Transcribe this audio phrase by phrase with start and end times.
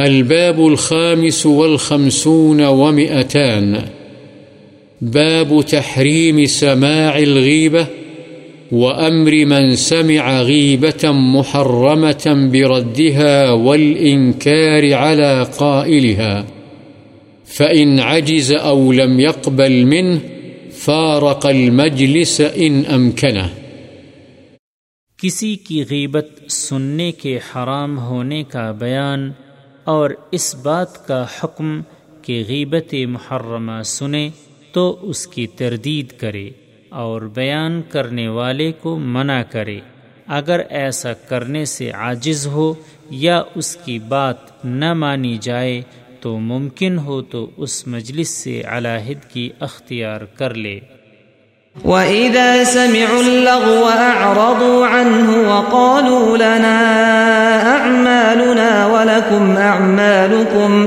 [0.00, 3.82] الباب الخامس والخمسون ومئتان.
[5.00, 7.86] باب تحريم سماع الغيبة
[8.72, 16.44] وأمر من سمع غيبة محرمة بردها والإنكار على قائلها.
[17.44, 20.18] فإن عجز أو لم يقبل منه
[20.72, 23.46] فارق المجلس إن أمكنه.
[25.18, 29.30] کسی کی غیبت سننے کے حرام ہونے کا بیان
[29.88, 31.80] اور اس بات کا حکم
[32.22, 34.30] کہ غیبت محرمہ سنے
[34.72, 36.50] تو اس کی تردید کرے
[36.88, 39.80] اور بیان کرنے والے کو منع کرے۔
[40.26, 42.74] اگر ایسا کرنے سے عاجز ہو
[43.10, 45.82] یا اس کی بات نہ مانی جائے
[46.20, 50.80] تو ممکن ہو تو اس مجلس سے علاحد کی اختیار کر لے۔
[51.84, 60.86] وَإِذَا سَمِعُوا اللَّغْوَ أَعْرَضُوا عَنْهُ وَقَالُوا لَنَا أَعْمَالُنَا وَلَكُمْ أَعْمَالُكُمْ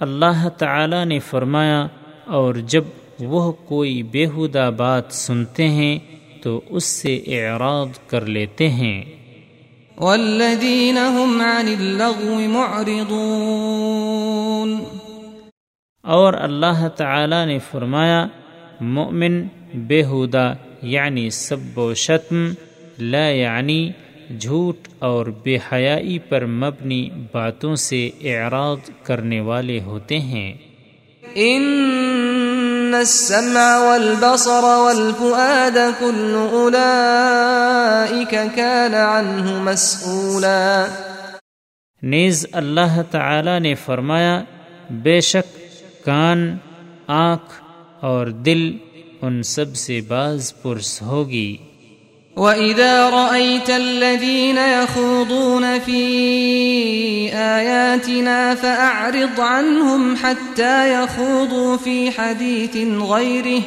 [0.00, 1.86] اللہ تعالی نے فرمایا
[2.24, 2.84] اور جب
[3.20, 5.98] وہ کوئی بےحدہ بات سنتے ہیں
[6.42, 9.04] تو اس سے اعراض کر لیتے ہیں۔
[9.98, 14.80] والذین هم عن اللغو معرضون
[16.02, 18.26] اور اللہ تعالی نے فرمایا
[18.80, 19.42] مؤمن
[19.74, 22.48] بےحدہ یعنی سب و شتم
[22.98, 23.90] لا یعنی
[24.40, 30.54] جھوٹ اور بے حیائی پر مبنی باتوں سے اعراض کرنے والے ہوتے ہیں۔
[31.34, 40.86] ان السمع والبصر والفؤاد كل اولئك كان عنه مسؤولا۔
[42.02, 44.42] نیز اللہ تعالی نے فرمایا
[44.90, 45.58] بے شک
[46.04, 46.56] کان
[47.06, 47.64] آنکھ
[48.00, 48.76] اور دل
[49.22, 51.56] ان سب سے باز پرس ہوگی۔
[52.36, 56.02] وَإِذَا رَأَيْتَ الَّذِينَ يَخُوضُونَ فِي
[57.32, 63.60] آيَاتِنَا فَأَعْرِضْ عَنْهُمْ حَتَّى يَخُوضُوا فِي حَدِيثٍ غَيْرِهِ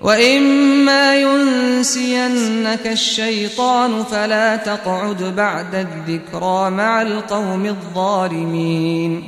[0.00, 9.20] وَإِمَّا يُنسِيَنَّكَ الشَّيْطَانُ فَلَا تَقْعُدْ بَعْدَ الذِّكْرَى مَعَ الْقَوْمِ الظَّالِمِينَ۔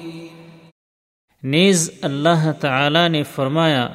[1.43, 3.89] نیز اللہ تعالی نے فرمایا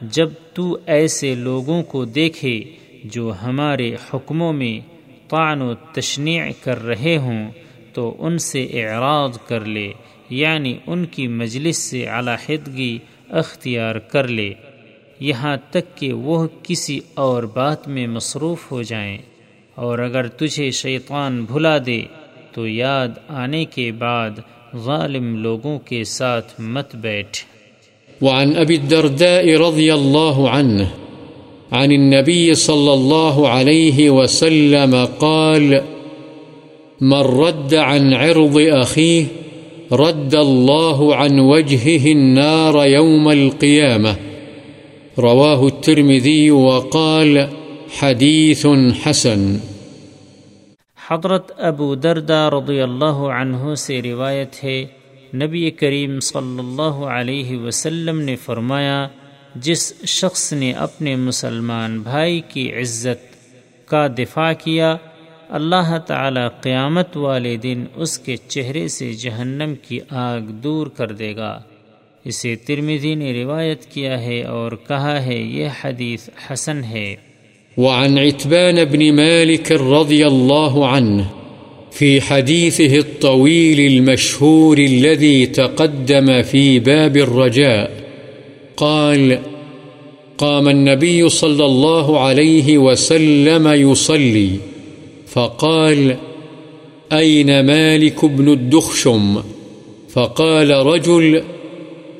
[0.00, 2.64] جب تو ایسے لوگوں کو دیکھے
[3.04, 4.96] جو ہمارے حکموں میں
[5.28, 7.50] طعن و تشنیع کر رہے ہوں،
[7.92, 9.92] تو ان سے اعراض کر لے
[10.30, 12.98] یعنی ان کی مجلس سے علاحدگی
[13.30, 14.52] اختیار کر لے،
[15.20, 19.18] یہاں تک کہ وہ کسی اور بات میں مصروف ہو جائیں۔
[19.74, 22.02] اور اگر تجھے شیطان بھلا دے،
[22.52, 24.30] تو یاد آنے کے بعد
[24.76, 27.38] ظالم لوگوں کے ساتھ مت بیٹھ۔
[28.20, 30.90] وعن أبي الدرداء رضي الله عنه
[31.72, 35.82] عن النبي صلى الله عليه وسلم قال
[37.00, 39.24] من رد عن عرض أخيه،
[39.92, 44.16] رد الله عن وجهه النار يوم القيامة
[45.18, 47.48] رواه الترمذي وقال
[47.90, 48.66] حديث
[49.02, 49.58] حسن
[51.08, 54.84] حضرت ابو دردہ رضی اللہ عنہ سے روایت ہے
[55.34, 59.08] نبی کریم صلی اللہ علیہ وسلم نے فرمایا،
[59.54, 63.36] جس شخص نے اپنے مسلمان بھائی کی عزت
[63.88, 64.96] کا دفاع کیا،
[65.48, 71.36] اللہ تعالی قیامت والے دن اس کے چہرے سے جہنم کی آگ دور کر دے
[71.36, 71.62] گا۔
[72.24, 77.16] اسے ترمیدی نے روایت کیا ہے اور کہا ہے، یہ حدیث حسن ہے۔
[77.76, 81.39] وعن عتبان بن مالك رضي الله عنه
[81.92, 87.90] في حديثه الطويل المشهور الذي تقدم في باب الرجاء،
[88.76, 89.38] قال،
[90.38, 94.50] قام النبي صلى الله عليه وسلم يصلي
[95.26, 96.16] فقال
[97.12, 99.42] أين مالك بن الدخشم؟
[100.08, 101.42] فقال رجل،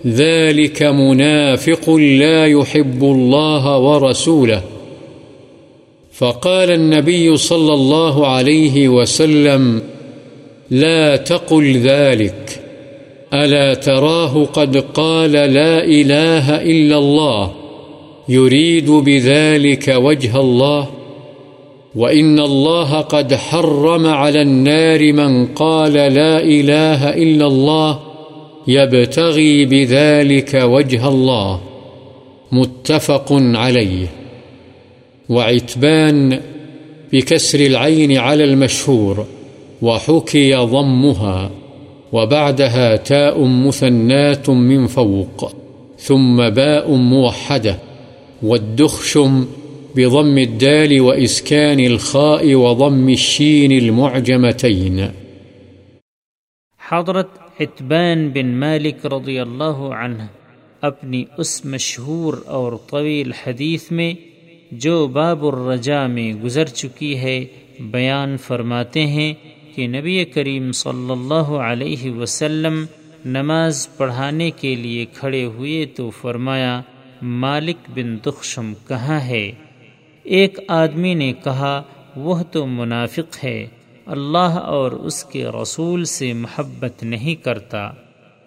[0.06, 4.62] ذلك منافق لا يحب الله ورسوله
[6.20, 9.82] فقال النبي صلى الله عليه وسلم،
[10.70, 12.60] لا تقل ذلك.
[13.34, 17.53] ألا تراه قد قال لا إله إلا الله،
[18.28, 20.89] يريد بذلك وجه الله.
[21.94, 27.98] وإن الله قد حرم على النار من قال لا إله إلا الله،
[28.68, 31.60] يبتغي بذلك وجه الله.
[32.53, 34.19] متفق عليه.
[35.30, 36.41] وعتبان
[37.12, 39.27] بكسر العين على المشهور،
[39.82, 41.50] وحكي ضمها،
[42.12, 45.53] وبعدها تاء مثنات من فوق،
[45.98, 47.77] ثم باء موحدة،
[48.42, 49.44] والدخشم
[49.97, 55.00] بضم الدال وإسكان الخاء وضم الشين المعجمتين.
[56.88, 57.28] حضرت
[57.59, 60.22] اطبین بن مالک رضی اللہ عنہ
[60.82, 64.15] اپنی اس مشہور اور طویل حدیث میں
[64.70, 67.44] جو باب الرجا میں گزر چکی ہے،
[67.80, 69.34] بیان فرماتے ہیں
[69.74, 72.84] کہ نبی کریم صلی اللہ علیہ وسلم
[73.24, 76.80] نماز پڑھانے کے لیے کھڑے ہوئے تو فرمایا،
[77.22, 79.52] مالک بن دخشم کہاں ہے؟
[80.22, 81.82] ایک آدمی نے کہا،
[82.16, 83.66] وہ تو منافق ہے،
[84.06, 87.90] اللہ اور اس کے رسول سے محبت نہیں کرتا۔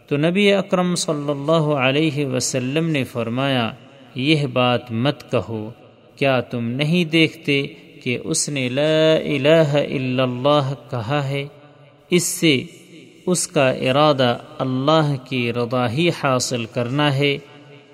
[0.08, 3.72] تو نبی اکرم صلی اللہ علیہ وسلم نے فرمایا،
[4.16, 5.70] یہ بات مت کہو۔
[6.24, 7.62] کیا تم نہیں دیکھتے
[8.04, 11.46] کہ اس نے لا الہ الا اللہ کہا ہے؟
[12.12, 12.56] اس سے
[13.26, 17.38] اس کا ارادہ اللہ کی رضا ہی حاصل کرنا ہے،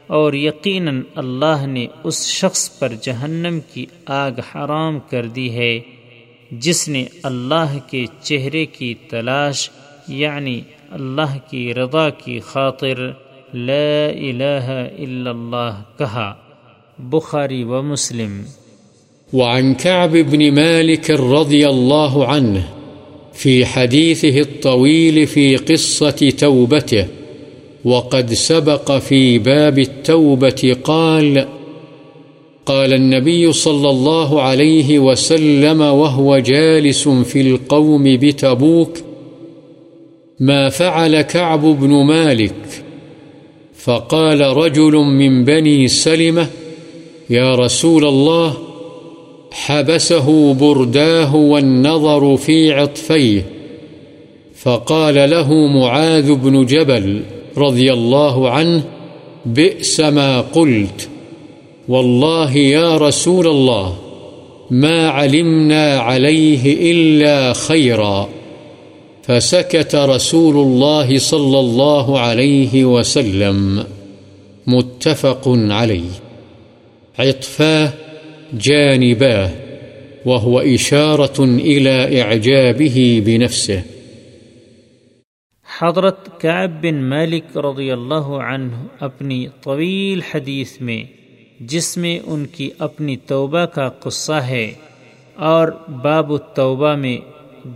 [0.08, 3.86] اور یقیناً اللہ نے اس شخص پر جہنم کی
[4.16, 5.80] آگ حرام کر دی ہے،
[6.52, 9.70] جس نے اللہ کے چہرے کی تلاش
[10.08, 10.60] یعنی
[10.92, 13.10] اللہ کی رضا کی خاطر
[13.54, 16.34] لا الہ الا اللہ کہا۔
[17.12, 18.30] بخاری و مسلم۔
[19.34, 22.64] وعن كعب بن مالك رضي الله عنه
[23.34, 27.08] في حديثه الطويل في قصة توبته،
[27.86, 31.48] وقد سبق في باب التوبة قال
[32.66, 38.98] قال النبي صلى الله عليه وسلم وهو جالس في القوم بتبوك
[40.40, 42.84] ما فعل كعب بن مالك؟
[43.76, 46.48] فقال رجل من بني سلمة
[47.30, 48.54] يا رسول الله،
[49.52, 53.46] حبسه برداه والنظر في عطفيه،
[54.56, 57.24] فقال له معاذ بن جبل
[57.58, 58.84] رضي الله عنه،
[59.46, 61.10] بئس ما قلت.
[61.88, 63.96] والله يا رسول الله،
[64.72, 68.30] ما علمنا عليه إلا خيرا.
[69.24, 73.84] فسكت رسول الله صلى الله عليه وسلم.
[74.68, 76.29] متفق عليه.
[77.20, 77.94] عطفاه
[78.54, 79.50] جانباه،
[80.26, 83.82] وهو إشارة إلى إعجابه بنفسه.
[85.82, 91.04] حضرت کعب بن مالک رضی اللہ عنہ اپنی طویل حدیث میں،
[91.60, 94.74] جس میں ان کی اپنی توبہ کا قصہ ہے
[95.36, 97.18] اور باب التوبہ میں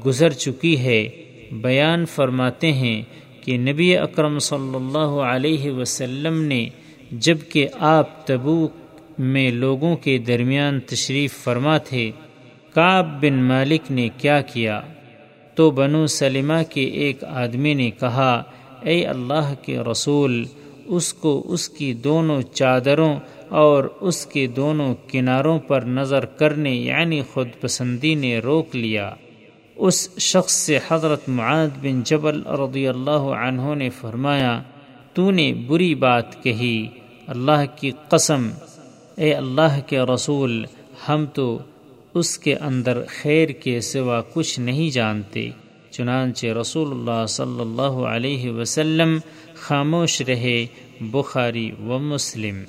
[0.06, 1.08] گزر چکی ہے،
[1.52, 3.02] بیان فرماتے ہیں
[3.44, 6.66] کہ نبی اکرم صلی اللہ علیہ وسلم نے
[7.12, 8.72] جبکہ آپ تبوک
[9.20, 12.12] میں لوگوں کے درمیان تشریف فرما تھے،
[12.74, 14.82] کعب بن مالک نے کیا کیا؟
[15.56, 18.44] تو بنو سلمہ کے ایک آدمی نے کہا،
[18.82, 20.46] اے اللہ کے رسول،
[20.86, 23.16] اس کو اس کی دونوں چادروں
[23.50, 29.14] اور اس کے دونوں کناروں پر نظر کرنے یعنی خود پسندی نے روک لیا۔
[29.76, 34.62] اس شخص سے حضرت معاد بن جبل رضی اللہ عنہ نے فرمایا،
[35.14, 36.88] تو نے بری بات کہی،
[37.28, 38.50] اللہ کی قسم
[39.16, 40.66] اے اللہ کے رسول،
[41.10, 41.60] ہم تو
[42.14, 45.50] اس کے اندر خیر کے سوا کچھ نہیں جانتے،
[45.92, 49.18] چنانچہ رسول اللہ صلی اللہ علیہ وسلم
[49.56, 50.66] خاموش رہے،
[51.02, 52.64] بخاری و مسلم۔